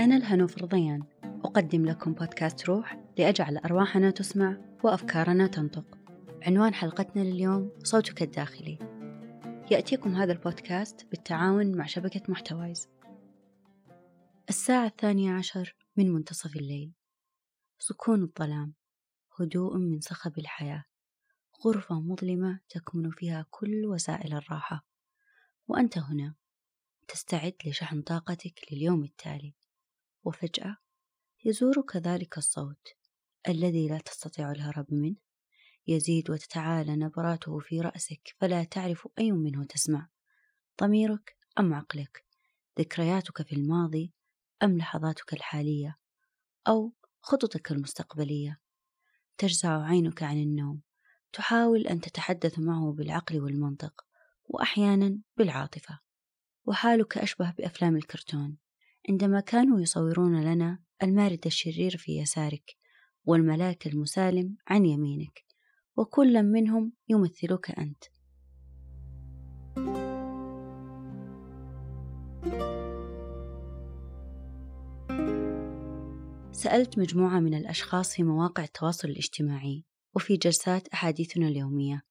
[0.00, 5.98] أنا الهنوف رضيان أقدم لكم بودكاست روح لأجعل أرواحنا تسمع وأفكارنا تنطق.
[6.42, 8.78] عنوان حلقتنا لليوم صوتك الداخلي.
[9.70, 12.88] يأتيكم هذا البودكاست بالتعاون مع شبكة محتوايز.
[14.48, 16.92] الساعة الثانية عشر من منتصف الليل.
[17.78, 18.74] سكون الظلام.
[19.40, 20.84] هدوء من صخب الحياة.
[21.66, 24.86] غرفة مظلمة تكمن فيها كل وسائل الراحة.
[25.68, 26.34] وأنت هنا.
[27.08, 29.59] تستعد لشحن طاقتك لليوم التالي.
[30.24, 30.76] وفجأة
[31.44, 32.88] يزورك ذلك الصوت
[33.48, 35.16] الذي لا تستطيع الهرب منه.
[35.86, 40.08] يزيد وتتعالى نبراته في رأسك فلا تعرف أي منه تسمع.
[40.80, 42.24] ضميرك أم عقلك؟
[42.78, 44.12] ذكرياتك في الماضي
[44.62, 45.98] أم لحظاتك الحالية؟
[46.68, 48.60] أو خططك المستقبلية؟
[49.38, 50.80] تجزع عينك عن النوم.
[51.32, 54.04] تحاول أن تتحدث معه بالعقل والمنطق
[54.44, 56.00] وأحيانا بالعاطفة.
[56.64, 58.56] وحالك أشبه بأفلام الكرتون.
[59.10, 62.76] عندما كانوا يصورون لنا المارد الشرير في يسارك
[63.24, 65.44] والملاك المسالم عن يمينك
[65.96, 68.04] وكل منهم يمثلك أنت
[76.52, 82.02] سألت مجموعة من الأشخاص في مواقع التواصل الاجتماعي وفي جلسات أحاديثنا اليومية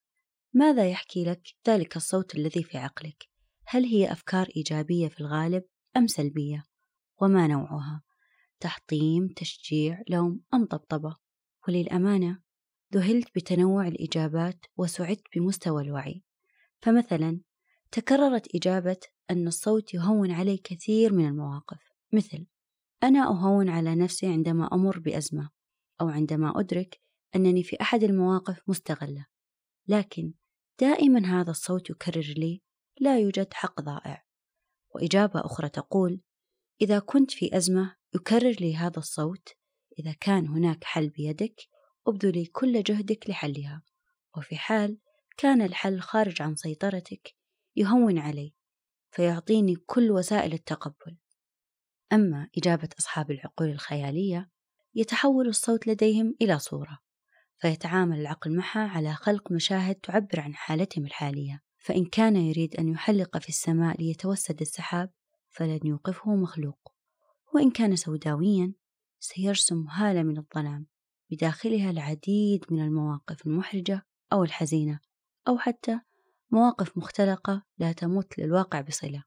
[0.53, 3.23] ماذا يحكي لك ذلك الصوت الذي في عقلك؟
[3.66, 5.64] هل هي أفكار إيجابية في الغالب
[5.97, 6.69] أم سلبية؟
[7.22, 8.02] وما نوعها؟
[8.59, 11.17] تحطيم، تشجيع، لوم أم طبطبة؟
[11.67, 12.42] وللأمانة
[12.94, 16.23] ذهلت بتنوع الإجابات وسعدت بمستوى الوعي
[16.81, 17.39] فمثلا
[17.92, 19.00] تكررت إجابة
[19.31, 21.80] أن الصوت يهون علي كثير من المواقف
[22.14, 22.45] مثل
[23.03, 25.50] أنا أهون على نفسي عندما أمر بأزمة
[26.02, 27.02] أو عندما أدرك
[27.36, 29.26] أنني في أحد المواقف مستغلة
[29.88, 30.33] لكن
[30.80, 32.61] دائما هذا الصوت يكرر لي
[33.00, 34.26] لا يوجد حق ضائع
[34.95, 36.22] وإجابة أخرى تقول
[36.81, 39.49] إذا كنت في أزمة يكرر لي هذا الصوت.
[39.99, 41.61] إذا كان هناك حل بيدك
[42.08, 43.83] ابذلي كل جهدك لحلها.
[44.38, 44.98] وفي حال
[45.37, 47.36] كان الحل خارج عن سيطرتك
[47.76, 48.54] يهون علي
[49.11, 51.17] فيعطيني كل وسائل التقبل.
[52.14, 54.49] أما إجابة أصحاب العقول الخيالية
[54.95, 56.99] يتحول الصوت لديهم إلى صورة
[57.58, 61.61] فيتعامل العقل معها على خلق مشاهد تعبر عن حالتهم الحالية.
[61.77, 65.11] فإن كان يريد أن يحلق في السماء ليتوسد السحاب
[65.59, 66.93] فلن يوقفه مخلوق
[67.53, 68.73] وإن كان سوداويا
[69.20, 70.87] سيرسم هالة من الظلام
[71.31, 74.99] بداخلها العديد من المواقف المحرجة أو الحزينة
[75.48, 75.99] أو حتى
[76.52, 79.23] مواقف مختلقة لا تمت للواقع بصلة.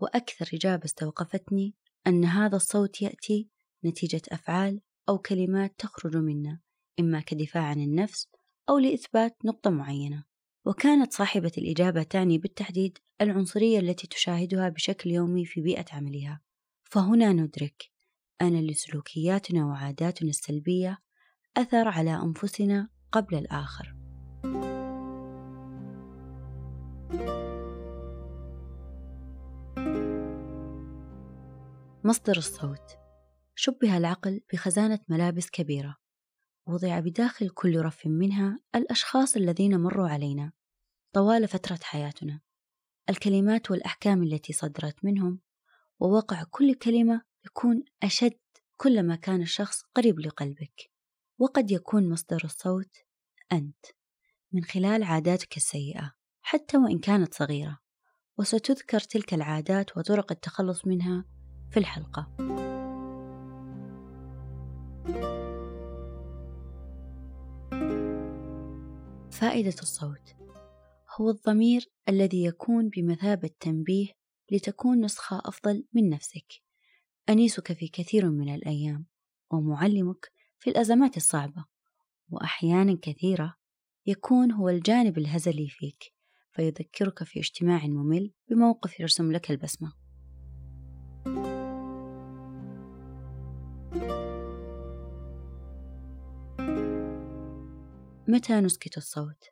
[0.00, 1.74] وأكثر إجابة استوقفتني
[2.06, 3.48] أن هذا الصوت يأتي
[3.84, 6.60] نتيجة أفعال أو كلمات تخرج منا
[7.00, 8.28] إما كدفاع عن النفس
[8.68, 10.24] أو لإثبات نقطة معينة.
[10.64, 16.40] وكانت صاحبة الإجابة تعني بالتحديد العنصرية التي تشاهدها بشكل يومي في بيئة عملها.
[16.84, 17.90] فهنا ندرك
[18.42, 20.98] أن لسلوكياتنا وعاداتنا السلبية
[21.56, 23.94] أثر على أنفسنا قبل الآخر.
[32.04, 32.98] مصدر الصوت.
[33.54, 35.99] شبه العقل بخزانة ملابس كبيرة.
[36.72, 40.52] وضع بداخل كل رف منها الأشخاص الذين مروا علينا
[41.12, 42.40] طوال فترة حياتنا.
[43.08, 45.40] الكلمات والأحكام التي صدرت منهم
[46.00, 48.38] ووقع كل كلمة يكون أشد
[48.76, 50.90] كلما كان الشخص قريب لقلبك.
[51.38, 52.96] وقد يكون مصدر الصوت
[53.52, 53.86] أنت
[54.52, 57.78] من خلال عاداتك السيئة حتى وإن كانت صغيرة.
[58.38, 61.24] وستذكر تلك العادات وطرق التخلص منها
[61.70, 62.69] في الحلقة.
[69.40, 70.34] فائدة الصوت.
[71.16, 74.08] هو الضمير الذي يكون بمثابة تنبيه
[74.52, 76.52] لتكون نسخة أفضل من نفسك.
[77.28, 79.06] أنيسك في كثير من الأيام
[79.50, 81.64] ومعلمك في الأزمات الصعبة.
[82.28, 83.56] وأحيانا كثيرة
[84.06, 86.12] يكون هو الجانب الهزلي فيك
[86.52, 89.92] فيذكرك في اجتماع ممل بموقف يرسم لك البسمة.
[98.30, 99.44] متى نسكت الصوت؟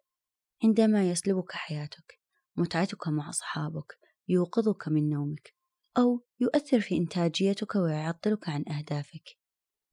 [0.64, 2.20] عندما يسلبك حياتك
[2.56, 3.98] متعتك مع أصحابك
[4.28, 5.54] يوقظك من نومك
[5.98, 9.38] أو يؤثر في إنتاجيتك ويعطلك عن أهدافك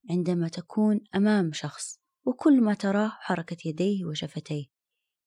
[0.10, 4.66] عندما تكون أمام شخص وكل ما تراه حركة يديه وشفتيه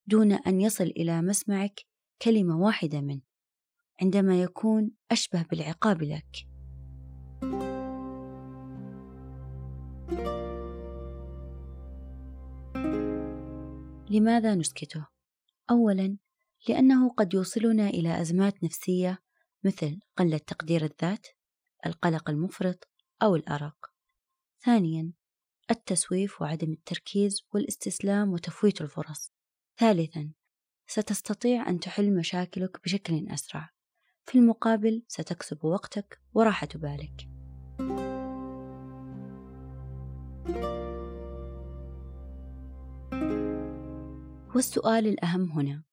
[0.06, 1.80] دون أن يصل إلى مسمعك
[2.22, 3.22] كلمة واحدة منه
[4.02, 6.47] عندما يكون أشبه بالعقاب لك
[14.10, 15.06] لماذا نسكته؟
[15.70, 16.16] أولاً
[16.68, 19.18] لأنه قد يوصلنا إلى أزمات نفسية
[19.64, 21.26] مثل قلة تقدير الذات،
[21.86, 22.88] القلق المفرط،
[23.22, 23.76] أو الأرق.
[24.64, 25.12] ثانياً
[25.70, 29.32] التسويف وعدم التركيز والاستسلام وتفويت الفرص.
[29.78, 30.32] ثالثاً
[30.86, 33.70] ستستطيع أن تحل مشاكلك بشكل أسرع.
[34.24, 37.37] في المقابل ستكسب وقتك وراحة بالك.
[44.58, 45.84] والسؤال الأهم هنا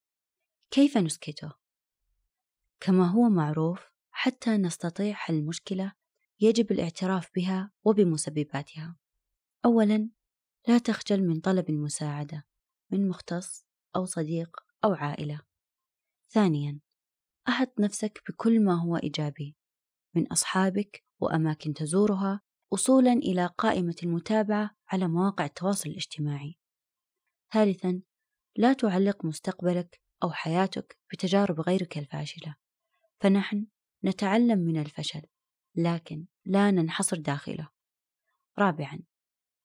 [0.70, 1.52] كيف نسكته؟
[2.80, 5.92] كما هو معروف حتى نستطيع حل المشكلة
[6.40, 8.96] يجب الاعتراف بها وبمسبباتها.
[9.64, 10.10] أولاً
[10.68, 12.46] لا تخجل من طلب المساعدة
[12.90, 13.66] من مختص
[13.96, 15.40] أو صديق أو عائلة.
[16.30, 16.80] ثانياً
[17.48, 19.56] أحط نفسك بكل ما هو إيجابي
[20.14, 22.40] من أصحابك وأماكن تزورها
[22.72, 26.58] وصولاً إلى قائمة المتابعة على مواقع التواصل الاجتماعي.
[27.52, 28.02] ثالثاً
[28.56, 32.56] لا تعلق مستقبلك أو حياتك بتجارب غيرك الفاشلة،
[33.20, 33.66] فنحن
[34.04, 35.22] نتعلم من الفشل،
[35.74, 37.68] لكن لا ننحصر داخله.
[38.58, 39.02] رابعاً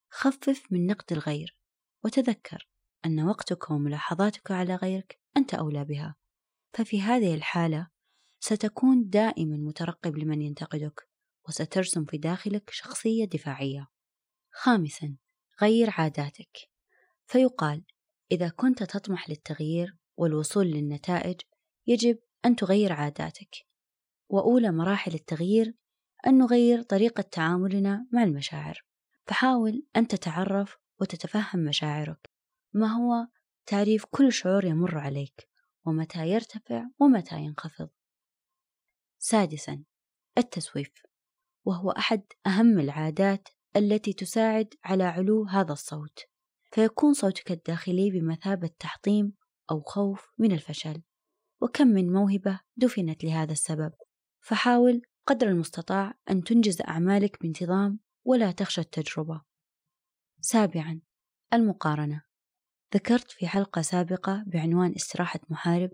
[0.10, 1.58] خفف من نقد الغير،
[2.04, 2.70] وتذكر
[3.06, 6.16] أن وقتك وملاحظاتك على غيرك أنت أولى بها،
[6.74, 7.88] ففي هذه الحالة
[8.40, 11.08] ستكون دائما مترقب لمن ينتقدك،
[11.48, 13.88] وسترسم في داخلك شخصية دفاعية.
[14.52, 15.16] خامسا
[15.62, 16.58] غير عاداتك
[17.28, 17.84] فيقال
[18.32, 21.42] إذا كنت تطمح للتغيير والوصول للنتائج
[21.88, 23.56] يجب أن تغير عاداتك.
[24.30, 25.74] وأولى مراحل التغيير
[26.28, 28.86] أن نغير طريقة تعاملنا مع المشاعر.
[29.28, 32.30] فحاول أن تتعرف وتتفهم مشاعرك.
[32.74, 33.28] ما هو
[33.66, 35.50] تعريف كل شعور يمر عليك؟
[35.86, 37.90] ومتى يرتفع ومتى ينخفض؟
[39.20, 39.84] سادسا
[40.38, 40.92] التسويف.
[41.66, 46.31] وهو أحد أهم العادات التي تساعد على علو هذا الصوت.
[46.72, 49.34] فيكون صوتك الداخلي بمثابة تحطيم
[49.72, 51.02] أو خوف من الفشل.
[51.62, 53.94] وكم من موهبة دفنت لهذا السبب.
[54.40, 59.42] فحاول قدر المستطاع أن تنجز أعمالك بانتظام ولا تخشى التجربة.
[60.42, 61.02] سابعا
[61.54, 62.24] المقارنة.
[62.96, 65.92] ذكرت في حلقة سابقة بعنوان استراحة محارب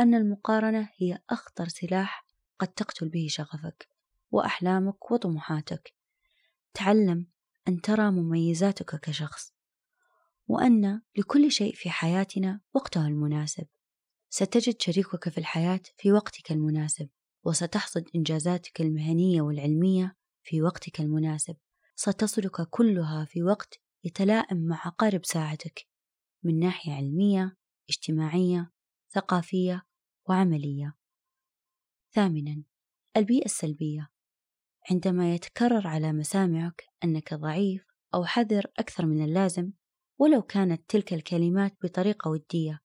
[0.00, 2.26] أن المقارنة هي أخطر سلاح
[2.58, 3.88] قد تقتل به شغفك
[4.30, 5.94] وأحلامك وطموحاتك.
[6.74, 7.26] تعلم
[7.68, 9.57] أن ترى مميزاتك كشخص.
[10.48, 13.66] وأن لكل شيء في حياتنا وقته المناسب.
[14.30, 17.08] ستجد شريكك في الحياة في وقتك المناسب
[17.44, 21.56] وستحصد إنجازاتك المهنية والعلمية في وقتك المناسب.
[21.94, 25.86] ستصلك كلها في وقت يتلائم مع عقارب ساعتك
[26.44, 27.56] من ناحية علمية
[27.88, 28.72] اجتماعية
[29.10, 29.86] ثقافية
[30.28, 30.96] وعملية.
[32.12, 32.62] ثامنا
[33.16, 34.10] البيئة السلبية.
[34.90, 39.72] عندما يتكرر على مسامعك أنك ضعيف أو حذر أكثر من اللازم
[40.18, 42.80] ولو كانت تلك الكلمات بطريقة ودية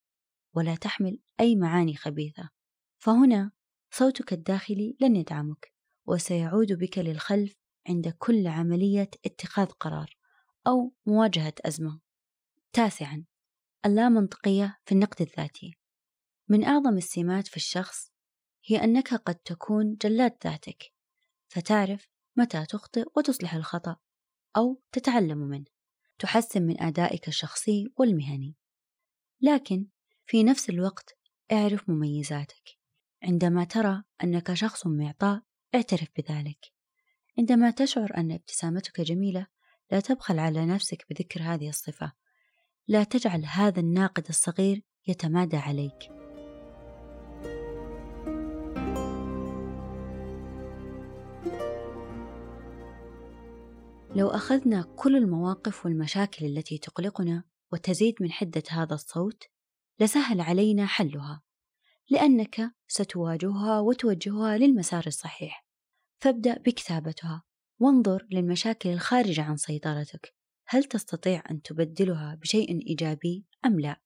[0.56, 2.50] ولا تحمل أي معاني خبيثة.
[2.98, 3.52] فهنا
[3.92, 5.74] صوتك الداخلي لن يدعمك
[6.06, 7.56] وسيعود بك للخلف
[7.90, 10.18] عند كل عملية اتخاذ قرار
[10.68, 12.00] أو مواجهة أزمة.
[12.74, 13.26] تاسعا
[13.86, 15.78] اللامنطقية في النقد الذاتي.
[16.50, 18.12] من أعظم السمات في الشخص
[18.66, 20.94] هي أنك قد تكون جلاد ذاتك
[21.48, 23.98] فتعرف متى تخطئ وتصلح الخطأ
[24.58, 25.73] أو تتعلم منه.
[26.24, 28.56] تحسن من أدائك الشخصي والمهني.
[29.42, 29.88] لكن
[30.26, 31.18] في نفس الوقت
[31.52, 32.78] اعرف مميزاتك.
[33.24, 35.42] عندما ترى أنك شخص معطاء
[35.76, 36.72] اعترف بذلك.
[37.38, 39.48] عندما تشعر أن ابتسامتك جميلة
[39.92, 42.14] لا تبخل على نفسك بذكر هذه الصفة.
[42.88, 46.23] لا تجعل هذا الناقد الصغير يتمادى عليك.
[54.16, 59.44] لو أخذنا كل المواقف والمشاكل التي تقلقنا وتزيد من حدة هذا الصوت
[60.00, 61.44] لسهل علينا حلها
[62.10, 65.66] لأنك ستواجهها وتوجهها للمسار الصحيح.
[66.22, 67.44] فابدأ بكتابتها
[67.80, 70.36] وانظر للمشاكل الخارجة عن سيطرتك.
[70.68, 74.02] هل تستطيع أن تبدلها بشيء إيجابي أم لا؟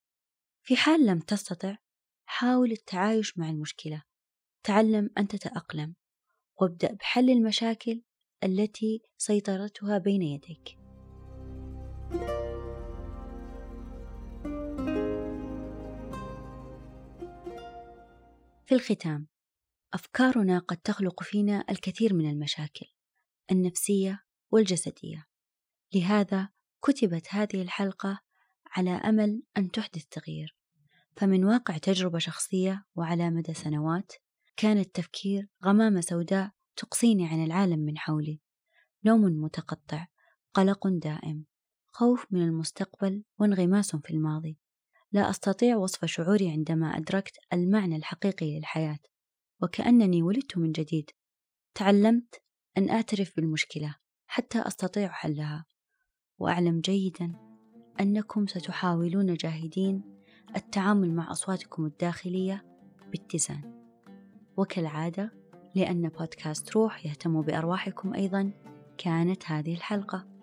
[0.64, 1.78] في حال لم تستطع
[2.26, 4.04] حاول التعايش مع المشكلة.
[4.64, 5.96] تعلم أن تتأقلم
[6.62, 8.02] وابدأ بحل المشاكل
[8.44, 10.78] التي سيطرتها بين يديك.
[18.66, 19.28] في الختام
[19.94, 22.86] أفكارنا قد تخلق فينا الكثير من المشاكل
[23.52, 25.28] النفسية والجسدية.
[25.96, 26.50] لهذا
[26.82, 28.20] كتبت هذه الحلقة
[28.72, 30.58] على أمل أن تحدث تغيير.
[31.18, 34.12] فمن واقع تجربة شخصية وعلى مدى سنوات
[34.58, 38.40] كان التفكير غمامة سوداء تقصيني عن العالم من حولي.
[39.06, 40.08] نوم متقطع
[40.54, 41.46] قلق دائم
[41.88, 44.58] خوف من المستقبل وانغماس في الماضي.
[45.12, 49.00] لا أستطيع وصف شعوري عندما أدركت المعنى الحقيقي للحياة
[49.62, 51.12] وكأنني ولدت من جديد.
[51.76, 52.42] تعلمت
[52.78, 53.96] أن أعترف بالمشكلة
[54.28, 55.66] حتى أستطيع حلها.
[56.40, 57.36] وأعلم جيدا
[58.00, 60.04] أنكم ستحاولون جاهدين
[60.56, 62.66] التعامل مع أصواتكم الداخلية
[63.12, 63.90] باتزان.
[64.58, 65.37] وكالعادة
[65.78, 68.52] لأن بودكاست روح يهتم بأرواحكم أيضا.
[68.98, 70.37] كانت هذه الحلقة.